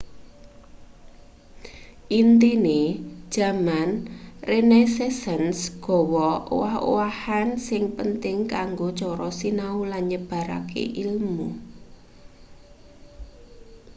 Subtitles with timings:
[2.19, 2.77] intine
[3.35, 3.89] jaman
[4.51, 11.41] renaissance gawe owah-owahan sing penting kanggo cara sinau lan nyebarke ilmu